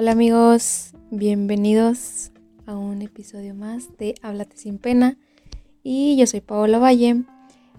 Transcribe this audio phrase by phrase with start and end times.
[0.00, 2.30] Hola amigos, bienvenidos
[2.66, 5.18] a un episodio más de Háblate sin pena.
[5.82, 7.24] Y yo soy Paola Valle.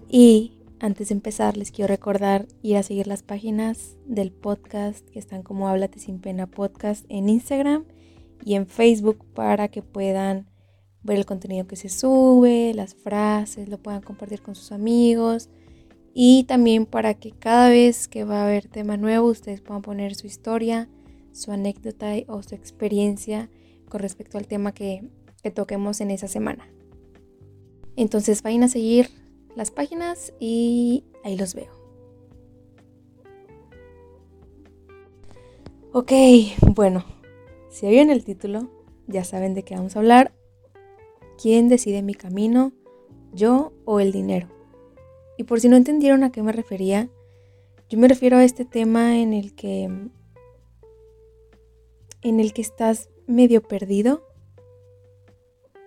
[0.06, 5.18] Y antes de empezar les quiero recordar ir a seguir las páginas del podcast que
[5.18, 7.86] están como Háblate sin pena podcast en Instagram
[8.44, 10.46] y en Facebook para que puedan
[11.02, 15.48] ver el contenido que se sube, las frases, lo puedan compartir con sus amigos
[16.12, 20.14] y también para que cada vez que va a haber tema nuevo ustedes puedan poner
[20.14, 20.86] su historia,
[21.32, 23.50] su anécdota o su experiencia
[23.88, 25.04] con respecto al tema que,
[25.42, 26.68] que toquemos en esa semana.
[27.96, 29.10] Entonces vayan a seguir
[29.56, 31.72] las páginas y ahí los veo.
[35.92, 36.12] Ok,
[36.74, 37.04] bueno,
[37.68, 38.70] si oyen el título,
[39.08, 40.32] ya saben de qué vamos a hablar.
[41.40, 42.72] ¿Quién decide mi camino?
[43.32, 44.48] ¿Yo o el dinero?
[45.36, 47.08] Y por si no entendieron a qué me refería,
[47.88, 49.90] yo me refiero a este tema en el que
[52.22, 54.26] en el que estás medio perdido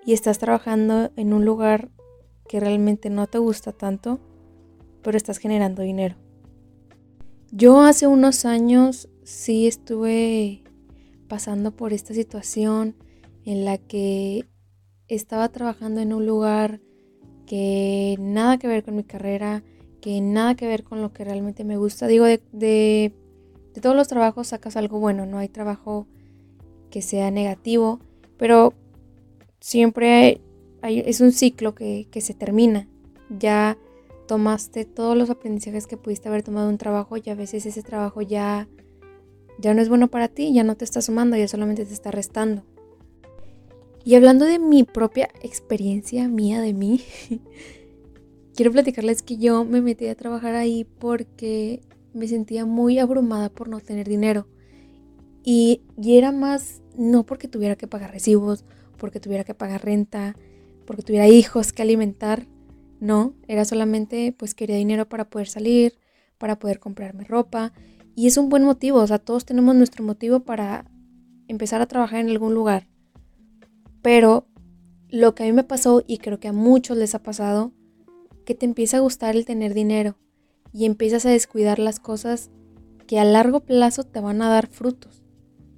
[0.06, 1.90] y estás trabajando en un lugar
[2.48, 4.20] que realmente no te gusta tanto,
[5.02, 6.16] pero estás generando dinero.
[7.52, 10.64] Yo hace unos años sí estuve
[11.28, 12.96] pasando por esta situación
[13.46, 14.46] en la que
[15.08, 16.82] estaba trabajando en un lugar
[17.46, 19.64] que nada que ver con mi carrera,
[20.02, 22.08] que nada que ver con lo que realmente me gusta.
[22.08, 23.14] Digo, de, de,
[23.82, 26.08] todos los trabajos sacas algo bueno, no hay trabajo
[26.94, 28.00] que sea negativo,
[28.38, 28.76] pero
[29.60, 30.42] siempre
[30.84, 32.88] es un ciclo que, que se termina.
[33.32, 33.80] Ya
[34.28, 38.22] tomaste todos los aprendizajes que pudiste haber tomado un trabajo y a veces ese trabajo
[38.22, 38.68] ya,
[39.58, 42.12] ya no es bueno para ti, ya no te está sumando, ya solamente te está
[42.12, 42.62] restando.
[44.06, 47.02] Y hablando de mi propia experiencia mía de mí,
[48.56, 51.82] quiero platicarles que yo me metí a trabajar ahí porque
[52.14, 54.46] me sentía muy abrumada por no tener dinero.
[55.44, 58.66] Y, era más, no porque tuviera que pagar recibos,
[58.98, 60.36] porque tuviera que pagar renta,
[60.86, 62.48] porque tuviera hijos que alimentar.
[63.00, 65.96] No, era solamente pues quería dinero para poder salir,
[66.38, 67.74] para poder comprarme ropa.
[68.16, 70.86] Y es un buen motivo, o sea, todos tenemos nuestro motivo para
[71.48, 72.88] empezar a trabajar en algún lugar.
[74.02, 74.48] Pero
[75.10, 77.72] lo que a mí me pasó y creo que a muchos les ha pasado,
[78.46, 80.18] que te empieza a gustar el tener dinero
[80.72, 82.52] y empiezas a descuidar las cosas
[83.08, 85.23] que a largo plazo te van a dar frutos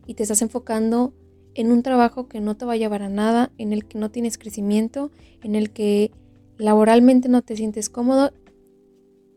[0.05, 1.13] y te estás enfocando
[1.53, 4.11] en un trabajo que no te va a llevar a nada, en el que no
[4.11, 5.11] tienes crecimiento,
[5.41, 6.11] en el que
[6.57, 8.31] laboralmente no te sientes cómodo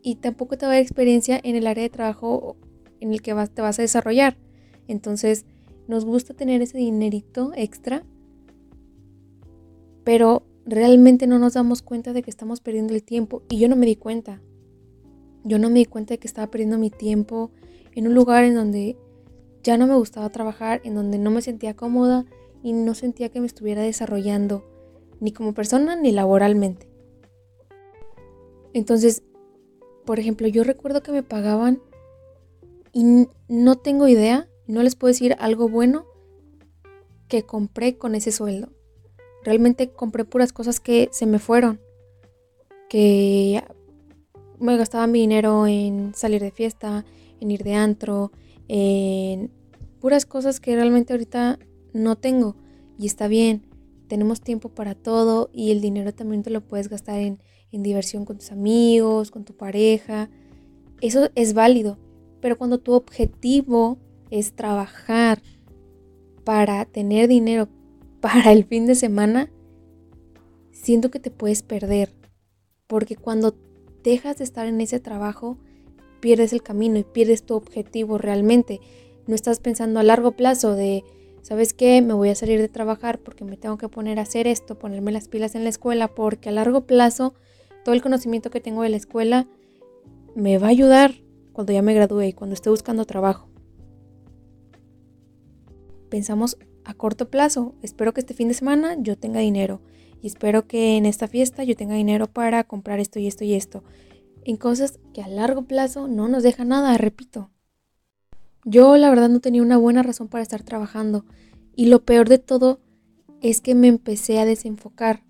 [0.01, 2.57] y tampoco te va a dar experiencia en el área de trabajo
[2.99, 4.37] en el que te vas a desarrollar.
[4.87, 5.45] Entonces,
[5.87, 8.03] nos gusta tener ese dinerito extra
[10.09, 13.43] pero realmente no nos damos cuenta de que estamos perdiendo el tiempo.
[13.47, 14.41] Y yo no me di cuenta.
[15.43, 17.51] Yo no me di cuenta de que estaba perdiendo mi tiempo
[17.93, 18.97] en un lugar en donde
[19.69, 22.25] ya no me gustaba trabajar, en donde no me sentía cómoda
[22.63, 24.65] y no sentía que me estuviera desarrollando
[25.19, 26.89] ni como persona ni laboralmente.
[28.73, 29.21] Entonces,
[30.07, 31.83] por ejemplo, yo recuerdo que me pagaban
[32.93, 36.07] y no tengo idea, no les puedo decir algo bueno
[37.27, 38.69] que compré con ese sueldo.
[39.43, 41.79] Realmente compré puras cosas que se me fueron.
[42.89, 43.63] Que
[44.57, 47.05] me gastaba mi dinero en salir de fiesta,
[47.39, 48.31] en ir de antro,
[48.67, 49.58] en
[49.99, 51.59] puras cosas que realmente ahorita
[51.93, 52.55] no tengo.
[52.97, 53.63] Y está bien,
[54.07, 57.39] tenemos tiempo para todo y el dinero también te lo puedes gastar en,
[57.71, 60.29] en diversión con tus amigos, con tu pareja.
[61.01, 61.97] Eso es válido.
[62.41, 63.99] Pero cuando tu objetivo
[64.31, 65.41] es trabajar
[66.43, 67.67] para tener dinero
[68.21, 69.51] para el fin de semana,
[70.71, 72.13] siento que te puedes perder.
[72.87, 73.55] Porque cuando
[74.03, 75.57] dejas de estar en ese trabajo,
[76.19, 78.79] pierdes el camino y pierdes tu objetivo realmente.
[79.29, 81.03] No estás pensando a largo plazo de,
[81.43, 82.01] ¿sabes qué?
[82.01, 85.11] Me voy a salir de trabajar porque me tengo que poner a hacer esto, ponerme
[85.11, 87.35] las pilas en la escuela, porque a largo plazo
[87.85, 89.47] todo el conocimiento que tengo de la escuela
[90.33, 91.13] me va a ayudar
[91.53, 93.47] cuando ya me gradúe y cuando esté buscando trabajo.
[96.09, 97.75] Pensamos a corto plazo.
[97.83, 99.79] Espero que este fin de semana yo tenga dinero
[100.23, 103.53] y espero que en esta fiesta yo tenga dinero para comprar esto y esto y
[103.53, 103.83] esto.
[104.43, 107.51] En cosas que a largo plazo no nos deja nada, repito.
[108.65, 111.25] Yo la verdad no tenía una buena razón para estar trabajando
[111.75, 112.81] y lo peor de todo
[113.41, 115.23] es que me empecé a desenfocar.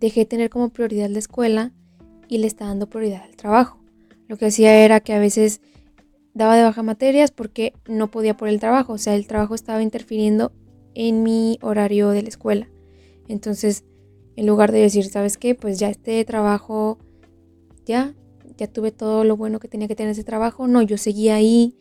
[0.00, 1.72] Dejé de tener como prioridad la escuela
[2.28, 3.80] y le estaba dando prioridad al trabajo.
[4.28, 5.60] Lo que hacía era que a veces
[6.34, 9.82] daba de baja materias porque no podía por el trabajo, o sea, el trabajo estaba
[9.82, 10.52] interfiriendo
[10.94, 12.68] en mi horario de la escuela.
[13.28, 13.84] Entonces,
[14.36, 15.54] en lugar de decir, ¿sabes qué?
[15.54, 16.98] Pues ya este trabajo,
[17.84, 18.14] ya,
[18.56, 20.66] ya tuve todo lo bueno que tenía que tener ese trabajo.
[20.66, 21.76] No, yo seguía ahí,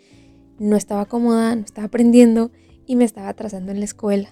[0.59, 2.51] no estaba cómoda, no estaba aprendiendo
[2.85, 4.29] y me estaba atrasando en la escuela.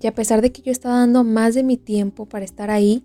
[0.00, 3.04] Y a pesar de que yo estaba dando más de mi tiempo para estar ahí,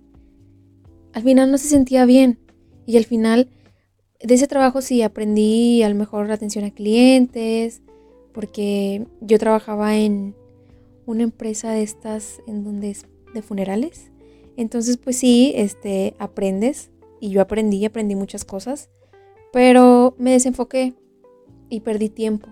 [1.14, 2.40] al final no se sentía bien.
[2.86, 3.50] Y al final
[4.22, 7.82] de ese trabajo sí aprendí a lo mejor atención a clientes,
[8.34, 10.36] porque yo trabajaba en
[11.06, 14.12] una empresa de estas en donde es de funerales.
[14.58, 18.90] Entonces, pues sí, este, aprendes y yo aprendí, aprendí muchas cosas,
[19.52, 20.94] pero me desenfoqué
[21.70, 22.50] y perdí tiempo.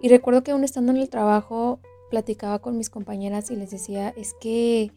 [0.00, 1.80] Y recuerdo que aún estando en el trabajo
[2.10, 4.92] platicaba con mis compañeras y les decía, es que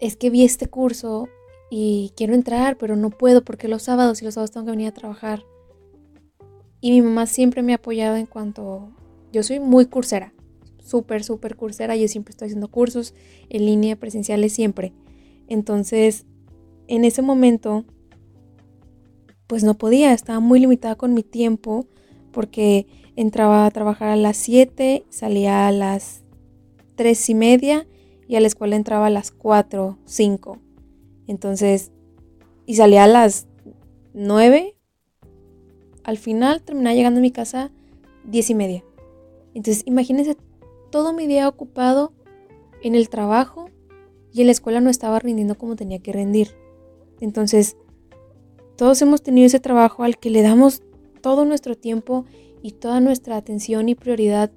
[0.00, 1.28] es que vi este curso
[1.70, 4.88] y quiero entrar, pero no puedo porque los sábados y los sábados tengo que venir
[4.88, 5.44] a trabajar.
[6.80, 8.92] Y mi mamá siempre me ha apoyado en cuanto
[9.32, 10.32] yo soy muy cursera,
[10.78, 11.96] súper, súper cursera.
[11.96, 13.14] Yo siempre estoy haciendo cursos
[13.48, 14.92] en línea, presenciales, siempre.
[15.48, 16.24] Entonces,
[16.86, 17.84] en ese momento,
[19.46, 21.86] pues no podía, estaba muy limitada con mi tiempo
[22.32, 22.86] porque
[23.16, 26.22] entraba a trabajar a las 7, salía a las
[26.96, 27.86] 3 y media
[28.28, 30.58] y a la escuela entraba a las 4, 5.
[31.26, 31.90] Entonces,
[32.66, 33.46] y salía a las
[34.14, 34.76] 9.
[36.04, 37.70] Al final terminaba llegando a mi casa
[38.24, 38.84] 10 y media.
[39.54, 40.36] Entonces, imagínense
[40.90, 42.12] todo mi día ocupado
[42.82, 43.70] en el trabajo
[44.32, 46.54] y en la escuela no estaba rindiendo como tenía que rendir.
[47.20, 47.76] Entonces,
[48.76, 50.82] todos hemos tenido ese trabajo al que le damos
[51.18, 52.24] todo nuestro tiempo
[52.62, 54.50] y toda nuestra atención y prioridad,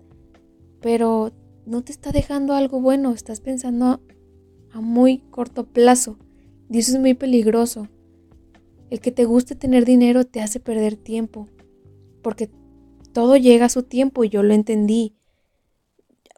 [0.81, 1.31] pero
[1.65, 4.01] no te está dejando algo bueno, estás pensando
[4.71, 6.17] a, muy corto plazo
[6.69, 7.87] y eso es muy peligroso.
[8.89, 11.47] El que te guste tener dinero te hace perder tiempo,
[12.21, 12.49] porque
[13.13, 15.15] todo llega a su tiempo y yo lo entendí.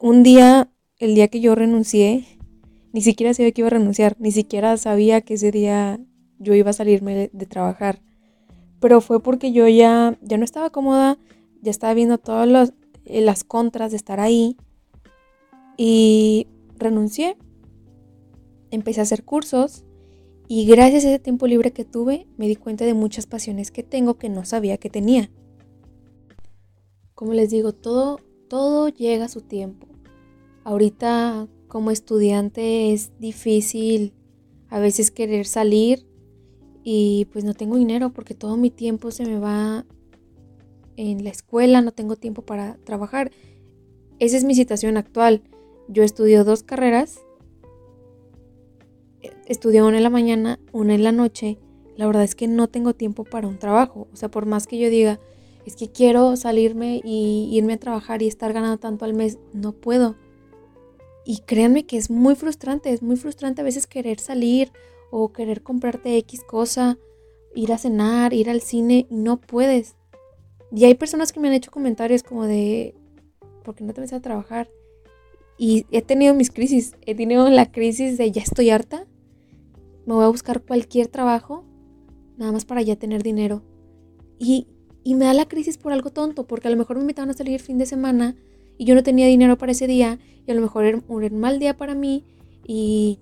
[0.01, 2.25] Un día, el día que yo renuncié,
[2.91, 5.99] ni siquiera sabía que iba a renunciar, ni siquiera sabía que ese día
[6.39, 8.01] yo iba a salirme de, trabajar.
[8.83, 11.17] Pero fue porque yo ya, ya no estaba cómoda,
[11.61, 12.73] ya estaba viendo todas
[13.05, 14.57] eh, las contras de estar ahí
[15.77, 17.37] y renuncié.
[18.71, 19.85] Empecé a hacer cursos
[20.49, 23.83] y gracias a ese tiempo libre que tuve me di cuenta de muchas pasiones que
[23.83, 25.31] tengo que no sabía que tenía.
[27.15, 28.19] Como les digo, todo,
[28.49, 29.87] todo llega a su tiempo.
[30.65, 34.11] Ahorita como estudiante es difícil
[34.67, 36.05] a veces querer salir
[36.83, 39.85] y pues no tengo dinero porque todo mi tiempo se me va
[40.97, 43.31] en la escuela, no tengo tiempo para trabajar.
[44.19, 45.41] Esa es mi situación actual.
[45.87, 47.19] Yo estudio dos carreras,
[49.45, 51.57] estudio una en la mañana, una en la noche.
[51.95, 54.07] La verdad es que no tengo tiempo para un trabajo.
[54.11, 55.19] O sea, por más que yo diga,
[55.65, 59.71] es que quiero salirme y irme a trabajar y estar ganando tanto al mes, no
[59.71, 60.15] puedo.
[61.25, 64.71] Y créanme que es muy frustrante, es muy frustrante a veces querer salir
[65.15, 66.97] o querer comprarte X cosa,
[67.53, 69.95] ir a cenar, ir al cine no puedes.
[70.75, 72.95] Y hay personas que me han hecho comentarios como de,
[73.63, 74.71] ¿por qué no te vas a trabajar?
[75.55, 79.05] Y he tenido mis crisis, he tenido la crisis de ya estoy harta,
[80.07, 81.63] me voy a buscar cualquier trabajo,
[82.35, 83.61] nada más para ya tener dinero.
[84.39, 84.65] Y
[85.03, 87.33] y me da la crisis por algo tonto, porque a lo mejor me invitaban a
[87.33, 88.35] salir el fin de semana
[88.79, 90.17] y yo no tenía dinero para ese día
[90.47, 92.23] y a lo mejor era un mal día para mí
[92.65, 93.19] y,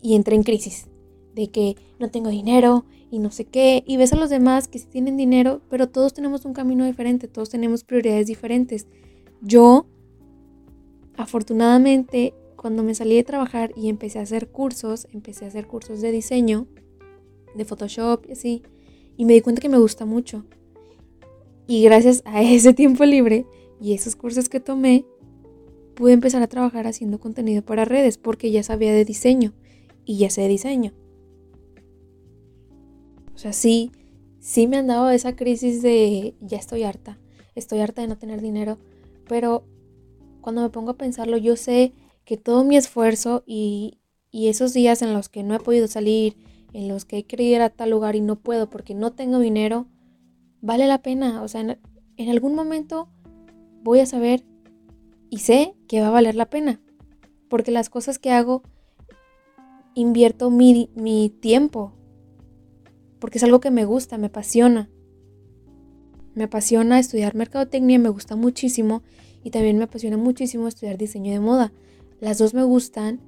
[0.00, 0.88] y entré en crisis
[1.34, 3.84] de que no tengo dinero y no sé qué.
[3.86, 7.28] Y ves a los demás que sí tienen dinero, pero todos tenemos un camino diferente,
[7.28, 8.86] todos tenemos prioridades diferentes.
[9.40, 9.86] Yo,
[11.16, 16.00] afortunadamente, cuando me salí de trabajar y empecé a hacer cursos, empecé a hacer cursos
[16.00, 16.66] de diseño,
[17.54, 18.62] de Photoshop y así,
[19.16, 20.44] y me di cuenta que me gusta mucho.
[21.66, 23.46] Y gracias a ese tiempo libre
[23.80, 25.04] y esos cursos que tomé,
[25.94, 29.52] pude empezar a trabajar haciendo contenido para redes porque ya sabía de diseño
[30.04, 30.92] y ya sé de diseño.
[33.42, 33.90] Sea, sí,
[34.38, 37.18] sí me han dado esa crisis de ya estoy harta,
[37.56, 38.78] estoy harta de no tener dinero,
[39.26, 39.64] pero
[40.40, 41.92] cuando me pongo a pensarlo, yo sé
[42.24, 43.98] que todo mi esfuerzo y,
[44.30, 46.36] y esos días en los que no he podido salir,
[46.72, 49.40] en los que he querido ir a tal lugar y no puedo porque no tengo
[49.40, 49.88] dinero,
[50.60, 51.42] vale la pena.
[51.42, 51.62] O sea,
[52.16, 53.08] en, algún momento
[53.82, 54.44] voy a saber
[55.30, 56.80] y sé que va a valer la pena.
[57.48, 58.62] Porque las cosas que hago,
[59.96, 61.92] invierto mi, mi tiempo.
[63.22, 64.90] Porque es algo que me gusta, me apasiona.
[66.34, 69.04] Me apasiona estudiar mercadotecnia, me gusta muchísimo.
[69.44, 71.72] Y también me apasiona muchísimo estudiar diseño de moda.
[72.18, 73.20] Las dos me gustan.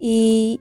[0.00, 0.60] Y,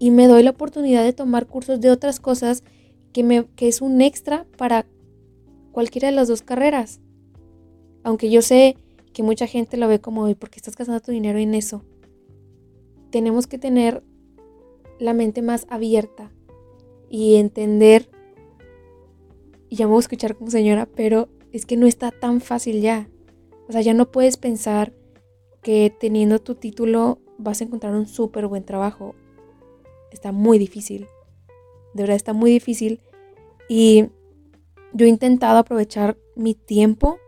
[0.00, 2.64] me doy la oportunidad de tomar cursos de otras cosas
[3.12, 4.84] que es un extra para
[5.70, 6.98] cualquiera de las dos carreras.
[8.02, 8.76] Aunque yo sé
[9.12, 11.84] que mucha gente lo ve como, ¿y por qué estás gastando tu dinero en eso?
[13.10, 14.02] Tenemos que tener
[14.98, 16.32] la mente más abierta
[17.12, 18.08] y entender,
[19.68, 22.80] y ya me voy a escuchar como señora, pero es que no está tan fácil
[22.80, 23.06] ya.
[23.68, 24.94] O sea, ya no puedes pensar
[25.62, 29.14] que teniendo tu título vas a encontrar un súper buen trabajo.
[30.10, 31.06] Está muy difícil.
[31.92, 33.02] De verdad está muy difícil.
[33.68, 34.06] Y
[34.94, 37.18] yo he intentado aprovechar mi tiempo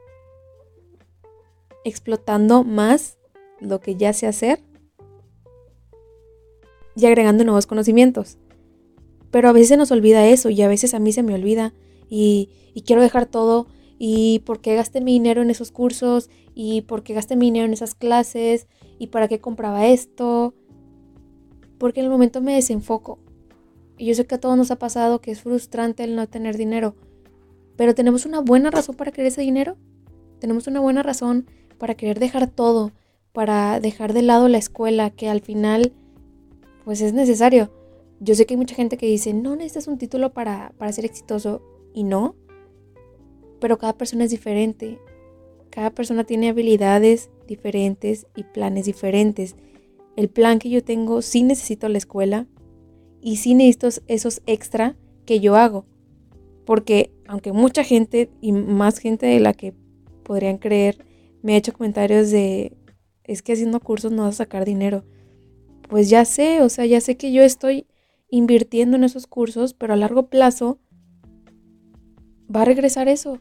[1.85, 3.19] explotando más
[3.61, 4.61] lo que ya sé hacer
[6.97, 8.39] y agregando nuevos conocimientos.
[9.35, 11.75] Pero a veces se nos olvida eso y a veces a mí se me olvida
[12.09, 13.67] y, y quiero dejar todo
[13.99, 17.67] y por qué gasté mi dinero en esos cursos y por qué gasté mi dinero
[17.67, 20.55] en esas clases y para qué compraba esto.
[21.79, 23.19] Porque en el momento me desenfoco.
[23.99, 26.57] Y yo sé que a todos nos ha pasado que es frustrante el no tener
[26.57, 26.95] dinero.
[27.75, 29.77] Pero tenemos una buena razón para querer ese dinero.
[30.39, 32.93] Tenemos una buena razón para querer dejar todo,
[33.33, 35.93] para dejar de lado la escuela, que al final
[36.85, 37.73] pues es necesario.
[38.25, 41.05] Yo sé que hay mucha gente que dice, no necesitas un título para, para ser
[41.05, 41.61] exitoso.
[41.93, 42.35] Y no,
[43.61, 44.99] pero cada persona es diferente.
[45.71, 49.57] Cada persona tiene habilidades diferentes y planes diferentes.
[50.17, 52.47] El plan que yo tengo sí necesito la escuela
[53.21, 55.85] y sí necesito esos extra que yo hago.
[56.65, 59.75] Porque aunque mucha gente y más gente de la que
[60.23, 61.05] podrían creer
[61.43, 62.75] me ha hecho comentarios de
[63.25, 65.05] es que haciendo cursos no vas a sacar dinero.
[65.89, 67.87] Pues ya sé, o sea, ya sé que yo estoy
[68.37, 70.81] invirtiendo en esos cursos, pero a largo plazo
[72.55, 73.39] va a regresar eso.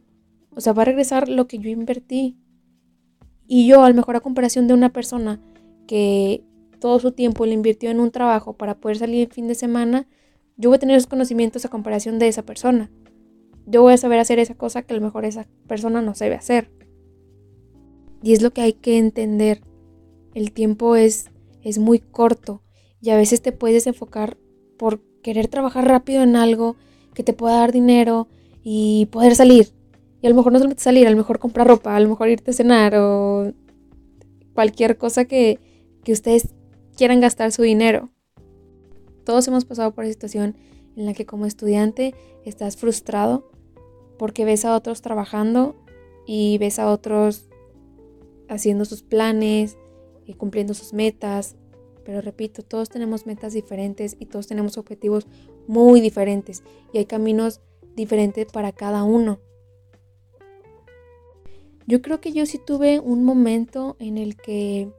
[0.56, 2.38] O sea, va a regresar lo que yo invertí.
[3.48, 5.42] Y yo, a lo mejor a comparación de una persona
[5.88, 6.44] que
[6.80, 10.08] todo su tiempo le invirtió en un trabajo para poder salir el fin de semana,
[10.58, 12.92] yo voy a tener esos conocimientos a comparación de esa persona.
[13.66, 16.36] Yo voy a saber hacer esa cosa que a lo mejor esa persona no sabe
[16.36, 16.70] hacer.
[18.22, 19.62] Y es lo que hay que entender.
[20.36, 21.32] El tiempo es,
[21.64, 22.62] es muy corto
[23.02, 24.38] y a veces te puedes enfocar
[24.84, 26.76] por querer trabajar rápido en algo
[27.14, 28.28] que te pueda dar dinero
[28.64, 29.70] y poder salir.
[30.22, 32.28] Y a lo mejor no solamente salir, a lo mejor comprar ropa, a lo mejor
[32.28, 33.54] irte a cenar o
[34.54, 35.58] cualquier cosa que,
[36.04, 36.50] que ustedes
[36.98, 38.10] quieran gastar su dinero.
[39.24, 40.58] Todos hemos pasado por esa situación
[40.98, 42.14] en la que como estudiante
[42.44, 43.50] estás frustrado
[44.20, 45.78] porque ves a otros trabajando
[46.28, 47.48] y ves a otros
[48.50, 49.78] haciendo sus planes
[50.26, 51.56] y cumpliendo sus metas.
[52.04, 55.28] Pero repito, todos tenemos metas diferentes y todos tenemos objetivos
[55.68, 57.62] muy diferentes y hay caminos
[57.96, 59.40] diferentes para cada uno.
[61.86, 64.90] Yo creo que yo sí tuve un momento en el que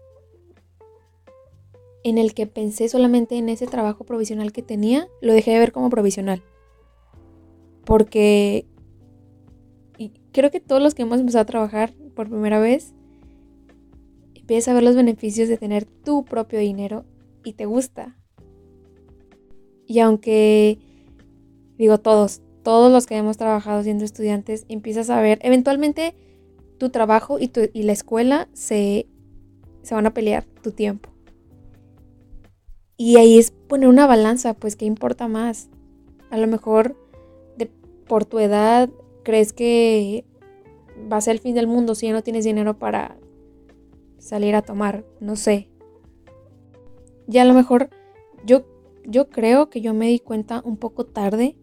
[2.02, 5.72] en el que pensé solamente en ese trabajo provisional que tenía, lo dejé de ver
[5.72, 6.42] como provisional.
[7.86, 8.66] Porque
[10.32, 12.93] creo que todos los que hemos empezado a trabajar por primera vez
[14.44, 17.06] empiezas a ver los beneficios de tener tu propio dinero
[17.44, 18.14] y te gusta.
[19.86, 20.78] Y aunque
[21.78, 26.14] digo todos, todos los que hemos trabajado siendo estudiantes, empiezas a ver, eventualmente
[26.76, 29.06] tu trabajo y, tu, y la escuela se,
[29.80, 31.08] se van a pelear tu tiempo.
[32.98, 35.70] Y ahí es poner una balanza, pues qué importa más.
[36.28, 36.98] A lo mejor
[38.06, 38.90] por tu edad
[39.22, 40.26] crees que
[41.10, 43.16] va a ser el fin del mundo si ya no tienes dinero para
[44.24, 45.68] salir a tomar, no sé.
[47.28, 47.90] Y a lo mejor
[48.46, 48.64] yo,
[49.04, 51.58] yo creo que yo me di cuenta un poco tarde,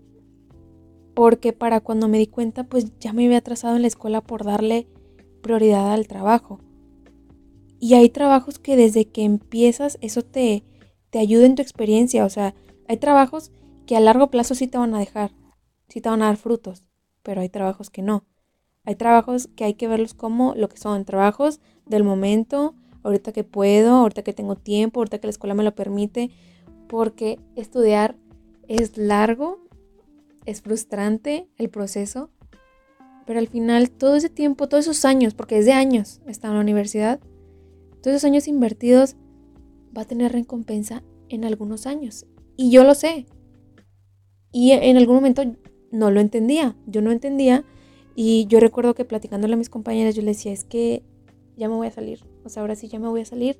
[1.15, 4.45] porque para cuando me di cuenta pues ya me había atrasado en la escuela por
[4.45, 4.87] darle
[5.41, 6.59] prioridad al trabajo.
[7.79, 10.63] Y hay trabajos que desde que empiezas eso te,
[11.09, 12.25] te ayuda en tu experiencia.
[12.25, 12.53] O sea,
[12.87, 13.51] hay trabajos
[13.87, 15.31] que a largo plazo sí te van a dejar,
[15.87, 16.83] sí te van a dar frutos,
[17.23, 18.23] pero hay trabajos que no.
[18.83, 21.59] Hay trabajos que hay que verlos como lo que son trabajos
[21.91, 25.75] del momento, ahorita que puedo, ahorita que tengo tiempo, ahorita que la escuela me lo
[25.75, 26.31] permite,
[26.87, 28.15] porque estudiar
[28.67, 29.59] es largo,
[30.45, 32.29] es frustrante el proceso,
[33.25, 36.55] pero al final todo ese tiempo, todos esos años, porque es de años está en
[36.55, 37.19] la universidad,
[38.01, 39.15] todos esos años invertidos
[39.95, 42.25] va a tener recompensa en algunos años.
[42.57, 43.25] Y yo lo sé.
[44.51, 45.43] Y en algún momento
[45.91, 46.75] no lo entendía.
[46.87, 47.63] Yo no entendía.
[48.15, 51.03] Y yo recuerdo que platicándole a mis compañeras, yo les decía, es que
[51.57, 52.23] ya me voy a salir.
[52.43, 53.59] O sea, ahora sí ya me voy a salir.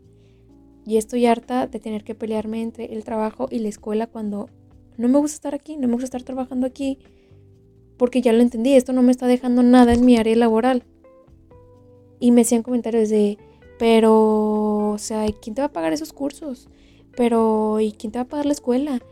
[0.86, 4.50] Y estoy harta de tener que pelearme entre el trabajo y la escuela cuando
[4.98, 7.00] no me gusta estar aquí, no me gusta estar trabajando aquí
[8.02, 10.84] porque ya lo entendí, esto no me está dejando nada en mi área laboral.
[12.20, 13.38] Y me hacían comentarios de,
[13.78, 16.68] pero, o sea, ¿quién te va a pagar esos cursos?
[17.16, 19.04] Pero, ¿y quién te va a pagar la escuela?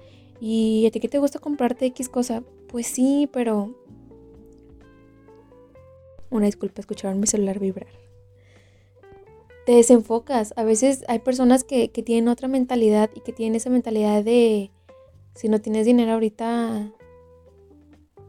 [0.42, 2.42] ¿Y a ti qué te gusta comprarte X cosa?
[2.68, 3.76] Pues sí, pero...
[6.32, 7.94] Una disculpa, escucharon mi celular vibrar.
[9.70, 10.52] Te desenfocas.
[10.56, 14.72] A veces hay personas que, que tienen otra mentalidad y que tienen esa mentalidad de,
[15.36, 16.92] si no tienes dinero ahorita,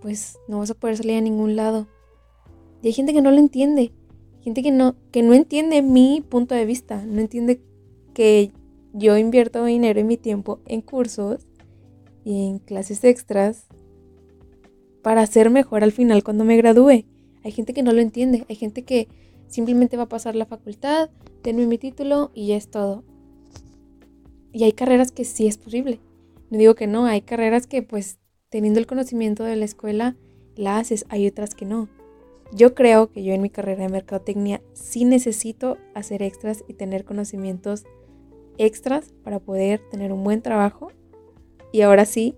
[0.03, 1.89] pues no vas a poder salir a ningún lado.
[2.83, 3.91] Y hay gente que no lo entiende.
[4.43, 7.63] Gente que no, que no entiende mi punto de vista, no entiende
[8.13, 8.53] que
[8.93, 11.47] yo invierto dinero y mi tiempo en cursos
[12.23, 13.65] y en clases extras
[15.01, 17.07] para ser mejor al final cuando me gradúe.
[17.45, 19.09] Hay gente que no lo entiende, hay gente que
[19.51, 21.11] simplemente va a pasar la facultad,
[21.43, 23.05] tenme mi título y ya es todo.
[24.53, 26.01] Y hay carreras que sí es posible.
[26.51, 30.17] No digo que no, hay carreras que pues teniendo el conocimiento de la escuela
[30.57, 31.89] la haces, hay otras que no.
[32.53, 37.05] Yo creo que yo en mi carrera de mercadotecnia sí necesito hacer extras y tener
[37.05, 37.85] conocimientos
[38.59, 40.91] extras para poder tener un buen trabajo
[41.73, 42.35] y ahora sí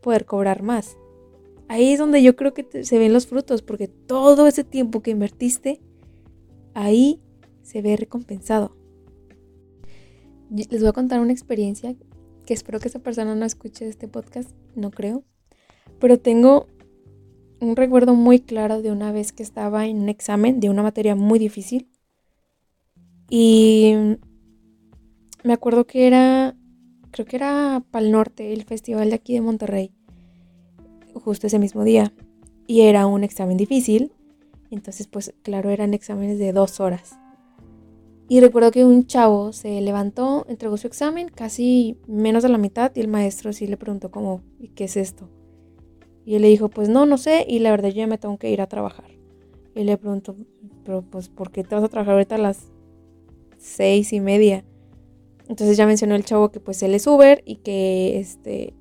[0.00, 0.96] poder cobrar más.
[1.68, 5.10] Ahí es donde yo creo que se ven los frutos, porque todo ese tiempo que
[5.10, 5.80] invertiste,
[6.76, 7.20] ahí
[7.62, 8.76] se ve recompensado.
[10.50, 11.96] Les voy a contar una experiencia
[12.44, 15.24] que espero que esa persona no escuche este podcast, no creo,
[15.98, 16.68] pero tengo
[17.60, 21.16] un recuerdo muy claro de una vez que estaba en un examen de una materia
[21.16, 21.88] muy difícil
[23.28, 23.94] y
[25.42, 26.56] me acuerdo que era,
[27.10, 29.92] creo que era Pal Norte, el festival de aquí de Monterrey
[31.18, 32.12] justo ese mismo día.
[32.66, 34.12] Y era un examen difícil.
[34.70, 37.16] Entonces, pues claro, eran exámenes de dos horas.
[38.28, 42.90] Y recuerdo que un chavo se levantó, entregó su examen, casi menos de la mitad,
[42.94, 45.28] y el maestro sí le preguntó como, ¿y qué es esto?
[46.24, 48.36] Y él le dijo, pues no, no sé, y la verdad yo ya me tengo
[48.36, 49.10] que ir a trabajar.
[49.76, 50.34] Y le preguntó,
[50.84, 52.66] pero pues, ¿por qué te vas a trabajar ahorita a las
[53.58, 54.64] seis y media?
[55.48, 58.74] Entonces ya mencionó el chavo que pues él es Uber y que este,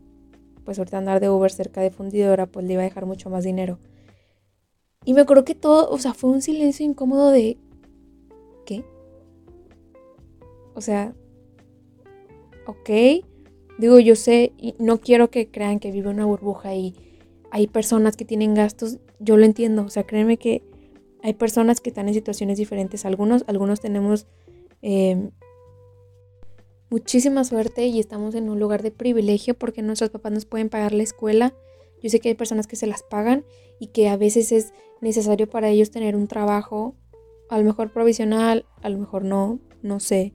[0.63, 3.44] pues ahorita andar de Uber cerca de fundidora, pues le iba a dejar mucho más
[3.44, 3.77] dinero.
[5.05, 7.57] Y me acuerdo que todo, o sea, fue un silencio incómodo de...
[8.65, 8.83] ¿Qué?
[10.74, 11.15] O sea,
[12.65, 12.89] ok,
[13.77, 16.95] digo, yo sé, y no quiero que crean que vive una burbuja y
[17.51, 20.63] hay personas que tienen gastos, yo lo entiendo, o sea, créeme que
[21.21, 24.27] hay personas que están en situaciones diferentes, algunos, algunos tenemos
[24.82, 25.30] eh,
[26.89, 30.93] muchísima suerte y estamos en un lugar de privilegio porque nuestros papás nos pueden pagar
[30.93, 31.53] la escuela.
[32.01, 33.45] Yo sé que hay personas que se las pagan
[33.80, 36.95] y que a veces es necesario para ellos tener un trabajo,
[37.49, 40.34] a lo mejor provisional, a lo mejor no, no sé.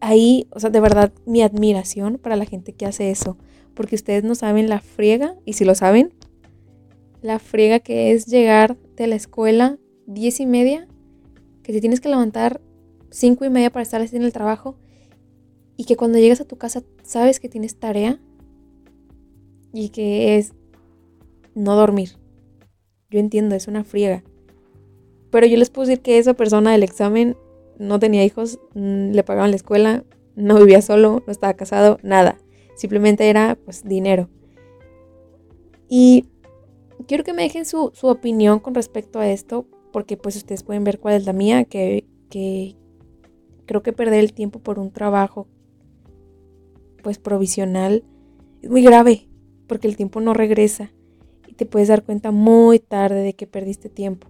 [0.00, 3.36] Ahí, o sea, de verdad, mi admiración para la gente que hace eso,
[3.74, 6.14] porque ustedes no saben la friega, y si lo saben,
[7.20, 10.86] la friega que es llegar de la escuela diez y media,
[11.62, 12.60] que te tienes que levantar
[13.10, 14.76] cinco y media para estar en el trabajo
[15.76, 18.20] y que cuando llegas a tu casa sabes que tienes tarea
[19.72, 20.54] y que es
[21.54, 22.17] no dormir.
[23.10, 24.22] Yo entiendo, es una friega.
[25.30, 27.36] Pero yo les puedo decir que esa persona del examen
[27.78, 30.04] no tenía hijos, mm, le pagaban la escuela,
[30.36, 32.38] no vivía solo, no estaba casado, nada.
[32.76, 34.28] Simplemente era pues dinero.
[35.88, 36.26] Y
[37.06, 40.98] quiero que me dejen su, opinión con respecto a esto, porque pues ustedes pueden ver
[40.98, 42.76] cuál es la mía, que, que
[43.64, 45.48] creo que perder el tiempo por un trabajo
[47.02, 48.04] pues provisional
[48.60, 49.28] es muy grave
[49.68, 50.90] porque el tiempo no regresa
[51.58, 54.28] te puedes dar cuenta muy tarde de que perdiste tiempo.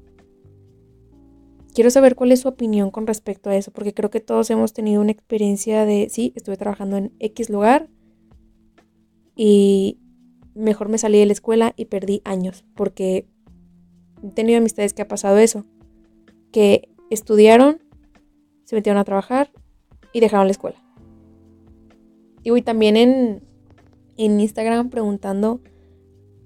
[1.75, 4.73] Quiero saber cuál es su opinión con respecto a eso, porque creo que todos hemos
[4.73, 7.91] tenido una experiencia de, sí, estuve trabajando en X lugar
[9.37, 9.99] y
[10.55, 13.29] mejor me salí de la escuela y perdí años, porque
[14.25, 15.67] he tenido amistades que ha pasado eso,
[16.51, 17.83] que estudiaron,
[18.65, 19.53] se metieron a trabajar
[20.15, 20.83] y dejaron la escuela.
[22.43, 23.43] Y también en,
[24.17, 25.61] en Instagram preguntando,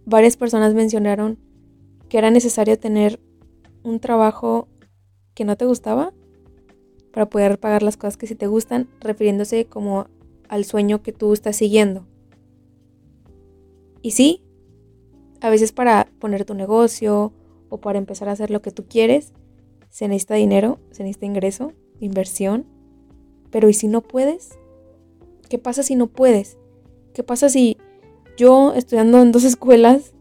[0.06, 1.38] varias personas mencionaron
[2.08, 3.20] que era necesario tener
[3.82, 4.68] un trabajo
[5.34, 6.12] que no te gustaba
[7.12, 10.06] para poder pagar las cosas que sí te gustan, refiriéndose como
[10.48, 12.06] al sueño que tú estás siguiendo.
[14.02, 14.42] Y sí,
[15.40, 17.32] a veces para poner tu negocio
[17.68, 19.32] o para empezar a hacer lo que tú quieres,
[19.90, 22.66] se necesita dinero, se necesita ingreso, inversión.
[23.50, 24.58] Pero ¿y si no puedes?
[25.48, 26.56] ¿Qué pasa si no puedes?
[27.12, 27.76] ¿Qué pasa si
[28.36, 30.12] yo estudiando en dos escuelas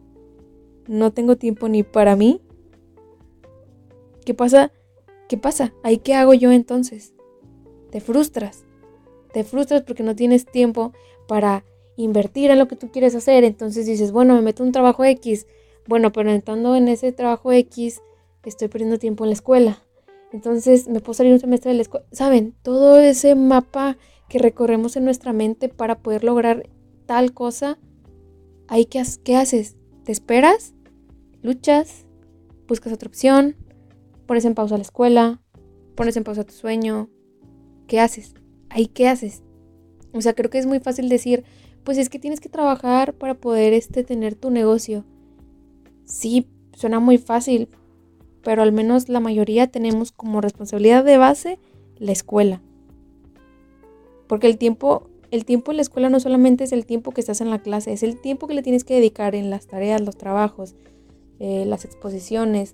[0.88, 2.42] no tengo tiempo ni para mí?
[4.26, 4.72] ¿Qué pasa?
[5.30, 5.74] ¿Qué pasa?
[5.84, 7.14] ¿Ahí qué hago yo entonces?
[7.92, 8.66] Te frustras.
[9.34, 10.92] Te frustras porque no tienes tiempo
[11.28, 11.64] para
[11.96, 13.44] invertir en lo que tú quieres hacer.
[13.44, 15.48] Entonces dices, bueno, me meto un trabajo X.
[15.88, 18.02] Bueno, pero estando en ese trabajo X,
[18.44, 19.84] estoy perdiendo tiempo en la escuela.
[20.32, 22.06] Entonces me puedo salir un semestre de la escuela.
[22.12, 22.54] ¿Saben?
[22.62, 23.98] Todo ese mapa
[24.30, 26.70] que recorremos en nuestra mente para poder lograr
[27.06, 27.78] tal cosa,
[28.72, 29.76] ahí qué, qué haces?
[30.06, 30.74] ¿Te esperas?
[31.44, 32.06] ¿Luchas?
[32.70, 33.58] ¿Buscas otra opción?
[34.26, 35.42] ¿Pones en pausa la escuela?
[35.96, 37.10] ¿Pones en pausa tu sueño?
[37.88, 38.34] ¿Qué haces?
[38.70, 39.44] Ahí qué haces?
[40.14, 41.44] O sea, creo que es muy fácil decir,
[41.84, 45.04] pues es que tienes que trabajar para poder este, tener tu negocio.
[46.06, 47.68] Sí, suena muy fácil,
[48.42, 51.60] pero al menos la mayoría tenemos como responsabilidad de base
[51.98, 52.62] la escuela.
[54.28, 57.40] Porque el tiempo, el tiempo en la escuela no solamente es el tiempo que estás
[57.40, 60.18] en la clase, es el tiempo que le tienes que dedicar en las tareas, los
[60.18, 60.76] trabajos,
[61.40, 62.74] eh, las exposiciones,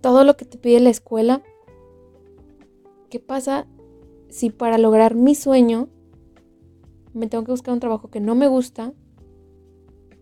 [0.00, 1.42] todo lo que te pide la escuela.
[3.10, 3.66] ¿Qué pasa
[4.30, 5.88] si para lograr mi sueño
[7.12, 8.94] me tengo que buscar un trabajo que no me gusta,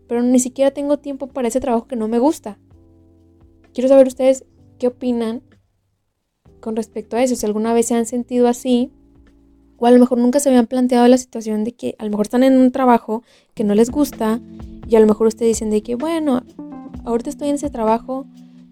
[0.09, 2.59] pero ni siquiera tengo tiempo para ese trabajo que no me gusta?
[3.73, 4.45] Quiero saber ustedes
[4.79, 5.43] qué opinan
[6.61, 8.93] con respecto a eso, si alguna vez se han sentido así,
[9.83, 12.27] o a lo mejor nunca se habían planteado la situación de que a lo mejor
[12.27, 14.41] están en un trabajo que no les gusta
[14.87, 16.43] y a lo mejor ustedes dicen de que, bueno,
[17.05, 18.25] ahorita estoy en ese trabajo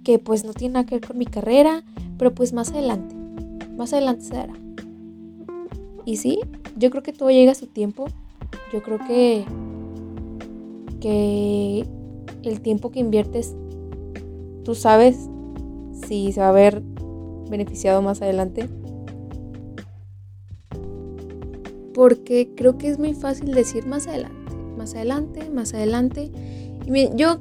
[0.05, 1.83] que pues no tiene nada que ver con mi carrera,
[2.16, 3.16] pero pues más adelante,
[3.77, 4.53] más adelante se dará.
[6.05, 6.38] Y sí,
[6.77, 8.07] yo creo que todo llega a su tiempo.
[8.73, 9.44] Yo creo que,
[11.01, 11.87] que
[12.44, 13.57] el tiempo que inviertes
[14.64, 15.29] tú sabes
[16.07, 16.85] si se va a ver
[17.51, 18.68] beneficiado más adelante.
[22.00, 26.32] Porque creo que es muy fácil decir más adelante, más adelante, más adelante.
[26.86, 27.40] Y yo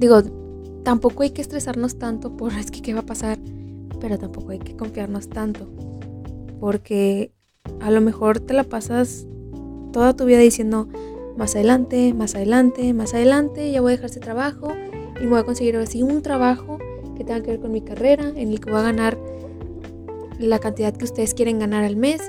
[0.00, 0.20] digo,
[0.82, 3.38] tampoco hay que estresarnos tanto por es que qué va a pasar,
[4.00, 5.68] pero tampoco hay que confiarnos tanto.
[6.58, 7.30] Porque
[7.78, 9.28] a lo mejor te la pasas
[9.92, 10.88] toda tu vida diciendo
[11.36, 14.72] más adelante, más adelante, más adelante, ya voy a dejar ese trabajo
[15.20, 16.78] y me voy a conseguir así un trabajo
[17.16, 19.16] que tenga que ver con mi carrera, en el que voy a ganar
[20.40, 22.20] la cantidad que ustedes quieren ganar al mes.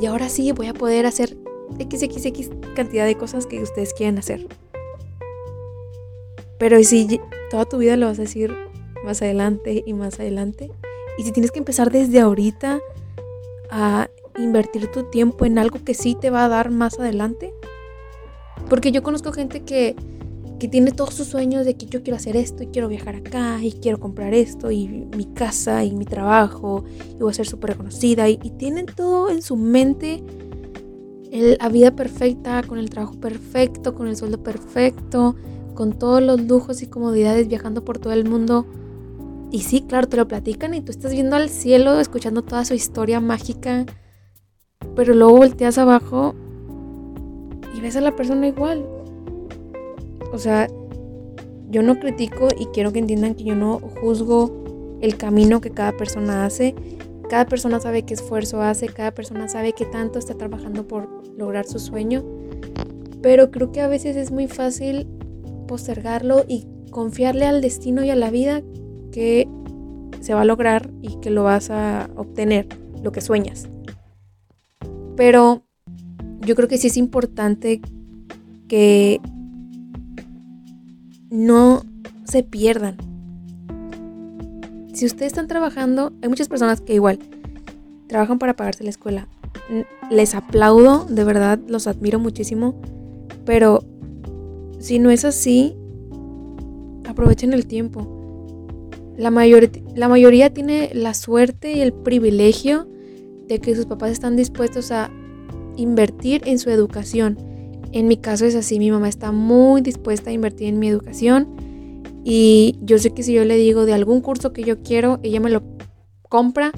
[0.00, 1.36] Y ahora sí voy a poder hacer
[1.78, 4.46] XXX cantidad de cosas que ustedes quieren hacer.
[6.58, 8.54] Pero si toda tu vida lo vas a decir
[9.04, 10.70] más adelante y más adelante,
[11.18, 12.80] y si tienes que empezar desde ahorita
[13.70, 14.08] a
[14.38, 17.52] invertir tu tiempo en algo que sí te va a dar más adelante,
[18.68, 19.96] porque yo conozco gente que
[20.60, 23.58] que tiene todos sus sueños de que yo quiero hacer esto y quiero viajar acá
[23.62, 27.70] y quiero comprar esto y mi casa y mi trabajo y voy a ser súper
[27.70, 30.22] reconocida y, tienen todo en su mente
[31.32, 35.34] la vida perfecta, con el trabajo perfecto, con el sueldo perfecto,
[35.74, 38.66] con todos los lujos y comodidades viajando por todo el mundo.
[39.50, 42.74] Y sí, claro, te lo platican y tú estás viendo al cielo, escuchando toda su
[42.74, 43.86] historia mágica,
[44.94, 46.34] pero luego volteas abajo
[47.74, 48.84] y ves a la persona igual,
[50.32, 50.68] o sea,
[51.70, 55.92] yo no critico y quiero que entiendan que yo no juzgo el camino que cada
[55.96, 56.74] persona hace.
[57.28, 61.66] Cada persona sabe qué esfuerzo hace, cada persona sabe qué tanto está trabajando por lograr
[61.66, 62.24] su sueño.
[63.22, 65.06] Pero creo que a veces es muy fácil
[65.68, 68.62] postergarlo y confiarle al destino y a la vida
[69.12, 69.48] que
[70.20, 72.66] se va a lograr y que lo vas a obtener,
[73.02, 73.68] lo que sueñas.
[75.16, 75.62] Pero
[76.40, 77.80] yo creo que sí es importante
[78.66, 79.20] que
[81.30, 81.84] no
[82.24, 82.96] se pierdan.
[84.92, 87.18] Si ustedes están trabajando, hay muchas personas que igual
[88.08, 89.28] trabajan para pagarse la escuela.
[90.10, 92.74] Les aplaudo, de verdad, los admiro muchísimo.
[93.46, 93.84] Pero
[94.80, 95.76] si no es así,
[97.08, 98.16] aprovechen el tiempo.
[99.16, 102.88] La, la mayoría tiene la suerte y el privilegio
[103.46, 105.10] de que sus papás están dispuestos a
[105.76, 107.49] invertir en su educación
[107.92, 111.48] en mi caso es así, mi mamá está muy dispuesta a invertir en mi educación
[112.24, 115.40] y yo sé que si yo le digo de algún curso que yo quiero, ella
[115.40, 115.62] me lo
[116.28, 116.72] compra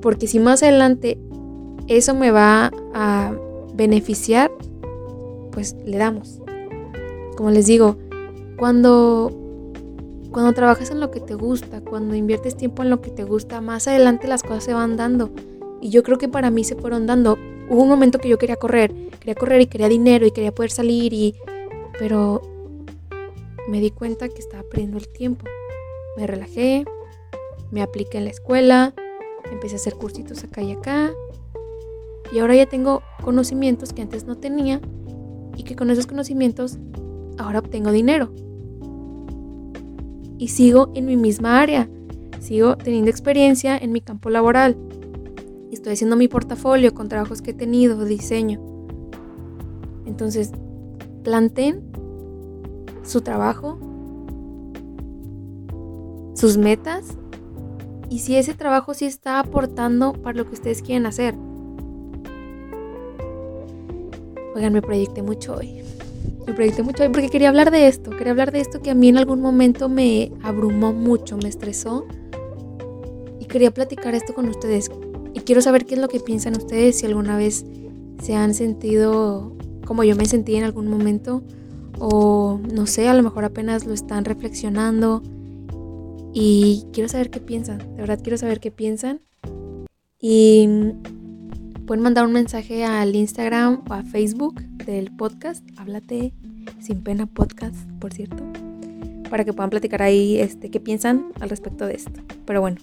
[0.00, 1.18] porque si más adelante
[1.86, 3.34] eso me va a
[3.74, 4.50] beneficiar,
[5.52, 6.40] pues le damos.
[7.36, 7.96] Como les digo,
[8.58, 9.36] cuando
[10.30, 13.60] cuando trabajas en lo que te gusta, cuando inviertes tiempo en lo que te gusta,
[13.60, 15.30] más adelante las cosas se van dando.
[15.80, 17.36] Y yo creo que para mí se fueron dando
[17.70, 20.70] hubo un momento que yo quería correr, quería correr y quería dinero y quería poder
[20.70, 21.34] salir y...
[21.98, 22.42] Pero
[23.68, 25.44] me di cuenta que estaba perdiendo el tiempo.
[26.16, 26.84] Me relajé,
[27.70, 28.94] me apliqué en la escuela,
[29.52, 31.10] empecé a hacer cursitos acá y acá.
[32.32, 34.80] Y ahora ya tengo conocimientos que antes no tenía
[35.56, 36.78] y que con esos conocimientos
[37.38, 38.32] ahora obtengo dinero.
[40.38, 41.88] Y sigo en mi misma área,
[42.40, 44.76] sigo teniendo experiencia en mi campo laboral
[45.76, 48.60] estoy haciendo mi portafolio con trabajos que he tenido, diseño.
[50.06, 50.52] Entonces,
[51.22, 51.82] planteen
[53.02, 53.78] su trabajo,
[56.34, 57.16] sus metas
[58.08, 61.34] y si ese trabajo sí está aportando para lo que ustedes quieren hacer.
[64.54, 65.82] Oigan, me proyecté mucho hoy.
[66.46, 68.10] Me proyecté mucho hoy porque quería hablar de esto.
[68.10, 72.06] Quería hablar de esto que a mí en algún momento me abrumó mucho, me estresó.
[73.38, 74.90] Y quería platicar esto con ustedes.
[75.50, 77.66] Quiero saber qué es lo que piensan ustedes, si alguna vez
[78.22, 81.42] se han sentido como yo me sentí en algún momento,
[81.98, 85.24] o no sé, a lo mejor apenas lo están reflexionando.
[86.32, 89.22] Y quiero saber qué piensan, de verdad quiero saber qué piensan.
[90.20, 90.68] Y
[91.84, 96.32] pueden mandar un mensaje al Instagram o a Facebook del podcast, Háblate
[96.78, 98.44] sin pena podcast, por cierto,
[99.28, 102.20] para que puedan platicar ahí este, qué piensan al respecto de esto.
[102.46, 102.76] Pero bueno,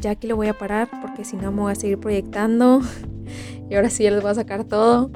[0.00, 2.80] ya aquí lo voy a parar porque si no me voy a seguir proyectando
[3.70, 5.10] y ahora sí ya les voy a sacar todo.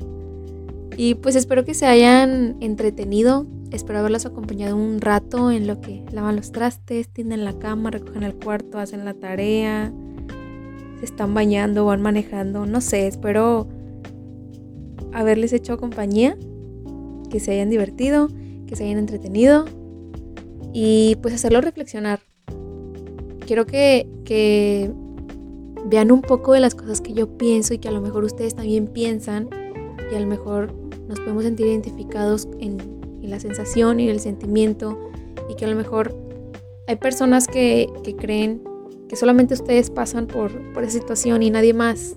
[0.96, 6.04] Y pues espero que se hayan entretenido, espero haberlos acompañado un rato en lo que
[6.12, 9.90] lavan los trastes, tienden la cama, recogen el cuarto, hacen la tarea,
[10.98, 13.68] se están bañando, van manejando, no sé, espero
[15.14, 16.36] haberles hecho compañía,
[17.30, 18.28] que se hayan divertido,
[18.66, 19.64] que se hayan entretenido
[20.74, 22.20] y pues hacerlo reflexionar.
[23.52, 24.90] Quiero que, que
[25.84, 28.54] vean un poco de las cosas que yo pienso y que a lo mejor ustedes
[28.54, 29.50] también piensan
[30.10, 30.72] y a lo mejor
[31.06, 32.80] nos podemos sentir identificados en,
[33.20, 34.98] en la sensación y el sentimiento
[35.50, 36.16] y que a lo mejor
[36.86, 38.62] hay personas que, que creen
[39.06, 42.14] que solamente ustedes pasan por, por esa situación y nadie más.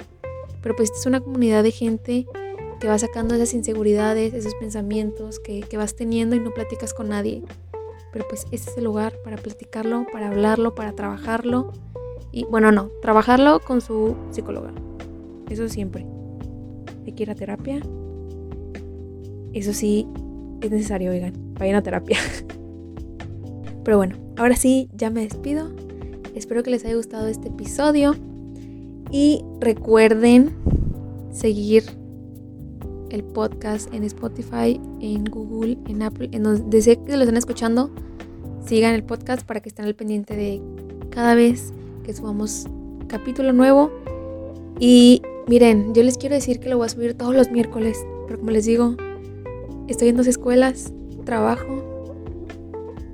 [0.61, 2.27] Pero pues esta es una comunidad de gente
[2.79, 7.09] que va sacando esas inseguridades, esos pensamientos que, que, vas teniendo y no platicas con
[7.09, 7.43] nadie.
[8.15, 11.73] Pero pues este es el lugar para platicarlo, para hablarlo, para trabajarlo.
[12.31, 14.71] Y bueno, no, trabajarlo con su psicóloga.
[15.49, 16.05] Eso siempre.
[17.05, 17.81] Hay que ir a terapia.
[19.51, 20.07] Eso sí,
[20.61, 22.17] es necesario, oigan, vayan a terapia.
[23.83, 25.69] Pero bueno, ahora sí, ya me despido.
[26.35, 28.15] Espero que les haya gustado este episodio
[29.11, 30.55] y recuerden
[31.33, 31.83] seguir
[33.09, 37.91] el podcast en Spotify, en Google, en Apple, en donde sé que lo están escuchando,
[38.65, 40.61] sigan el podcast para que estén al pendiente de
[41.09, 42.67] cada vez que subamos
[43.07, 43.91] capítulo nuevo.
[44.79, 48.39] Y miren, yo les quiero decir que lo voy a subir todos los miércoles, pero
[48.39, 48.95] como les digo,
[49.87, 50.91] estoy en dos escuelas,
[51.25, 51.83] trabajo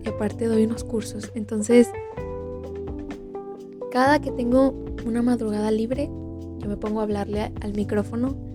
[0.03, 1.31] y aparte doy unos cursos.
[1.35, 1.89] Entonces,
[3.91, 4.73] cada que tengo
[5.05, 6.09] una madrugada libre,
[6.59, 8.50] yo me pongo a hablarle al micrófono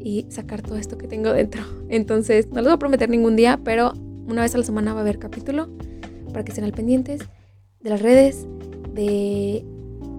[0.00, 1.62] y sacar todo esto que tengo dentro.
[1.88, 3.92] Entonces, no les voy a prometer ningún día, pero
[4.26, 5.68] una vez a la semana va a haber capítulo
[6.32, 7.22] para que estén al pendientes
[7.80, 8.46] de las redes,
[8.94, 9.64] de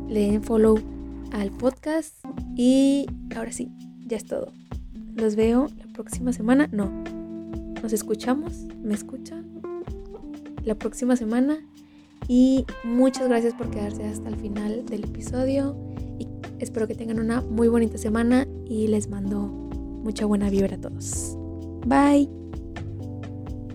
[0.08, 0.80] le den follow
[1.32, 2.15] al podcast
[2.56, 3.72] y ahora sí,
[4.08, 4.52] ya es todo.
[5.15, 6.68] Los veo la próxima semana.
[6.72, 6.92] No,
[7.82, 9.62] nos escuchamos, me escuchan
[10.63, 11.60] la próxima semana
[12.28, 15.76] y muchas gracias por quedarse hasta el final del episodio.
[16.18, 16.28] Y
[16.60, 19.69] espero que tengan una muy bonita semana y les mando
[20.04, 21.36] mucha buena vibra a todos.
[21.86, 22.30] Bye.